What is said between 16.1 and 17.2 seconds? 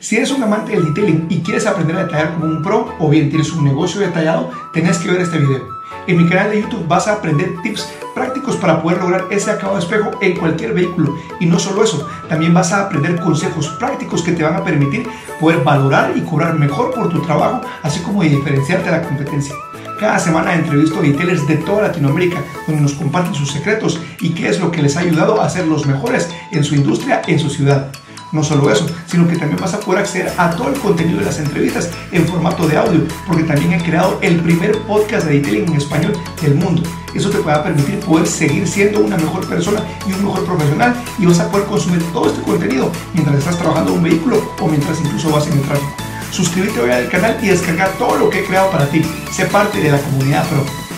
y cobrar mejor por tu